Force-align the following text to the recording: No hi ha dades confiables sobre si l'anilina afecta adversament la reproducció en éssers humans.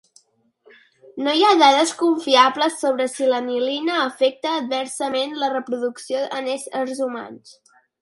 No 1.27 1.35
hi 1.39 1.43
ha 1.47 1.51
dades 1.59 1.91
confiables 1.99 2.79
sobre 2.85 3.07
si 3.17 3.29
l'anilina 3.33 4.01
afecta 4.07 4.57
adversament 4.65 5.39
la 5.45 5.55
reproducció 5.57 6.27
en 6.43 6.53
éssers 6.59 7.09
humans. 7.09 7.59